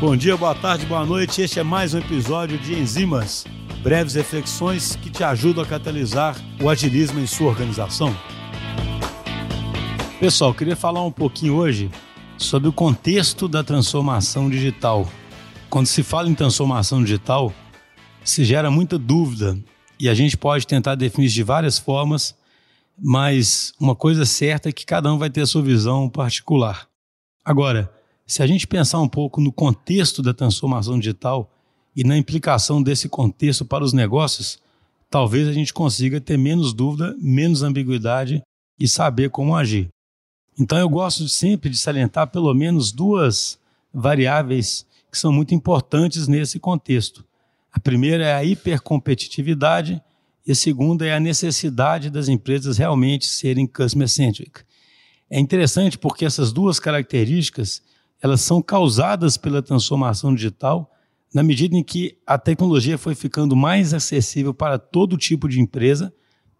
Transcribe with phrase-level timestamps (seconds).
[0.00, 1.40] Bom dia, boa tarde, boa noite.
[1.40, 3.46] Este é mais um episódio de Enzimas,
[3.80, 8.14] breves reflexões que te ajudam a catalisar o agilismo em sua organização.
[10.18, 11.90] Pessoal, queria falar um pouquinho hoje
[12.36, 15.08] sobre o contexto da transformação digital.
[15.70, 17.54] Quando se fala em transformação digital,
[18.22, 19.56] se gera muita dúvida
[19.98, 22.36] e a gente pode tentar definir de várias formas,
[22.98, 26.88] mas uma coisa certa é que cada um vai ter a sua visão particular.
[27.44, 27.90] Agora,
[28.26, 31.50] se a gente pensar um pouco no contexto da transformação digital
[31.94, 34.58] e na implicação desse contexto para os negócios,
[35.10, 38.42] talvez a gente consiga ter menos dúvida, menos ambiguidade
[38.78, 39.88] e saber como agir.
[40.58, 43.58] Então eu gosto sempre de salientar pelo menos duas
[43.92, 47.24] variáveis que são muito importantes nesse contexto.
[47.72, 50.02] A primeira é a hipercompetitividade
[50.46, 54.62] e a segunda é a necessidade das empresas realmente serem customer centric.
[55.30, 57.82] É interessante porque essas duas características
[58.24, 60.90] elas são causadas pela transformação digital
[61.34, 66.10] na medida em que a tecnologia foi ficando mais acessível para todo tipo de empresa,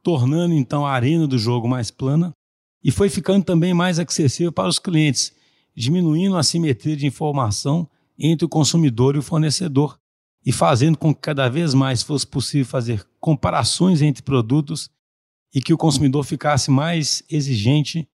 [0.03, 2.35] tornando então a arena do jogo mais plana,
[2.83, 5.33] e foi ficando também mais acessível para os clientes,
[5.75, 7.89] diminuindo a simetria de informação
[8.19, 9.99] entre o consumidor e o fornecedor,
[10.45, 14.91] e fazendo com que cada vez mais fosse possível fazer comparações entre produtos
[15.55, 18.07] e que o consumidor ficasse mais exigente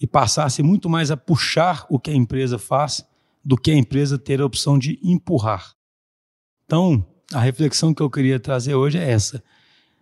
[0.00, 3.04] e passasse muito mais a puxar o que a empresa faz
[3.44, 5.74] do que a empresa ter a opção de empurrar.
[6.64, 9.42] Então, a reflexão que eu queria trazer hoje é essa.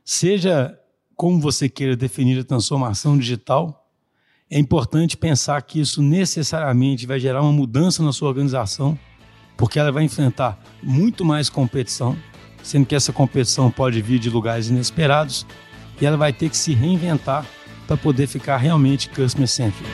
[0.05, 0.79] Seja
[1.15, 3.89] como você queira definir a transformação digital,
[4.51, 8.97] é importante pensar que isso necessariamente vai gerar uma mudança na sua organização,
[9.57, 12.17] porque ela vai enfrentar muito mais competição,
[12.63, 15.47] sendo que essa competição pode vir de lugares inesperados,
[16.01, 17.47] e ela vai ter que se reinventar
[17.87, 19.87] para poder ficar realmente customer centric.